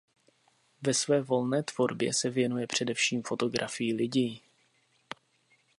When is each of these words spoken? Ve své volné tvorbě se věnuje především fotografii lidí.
Ve 0.81 0.93
své 0.93 1.21
volné 1.21 1.63
tvorbě 1.63 2.13
se 2.13 2.29
věnuje 2.29 2.67
především 2.67 3.23
fotografii 3.23 3.93
lidí. 3.93 4.43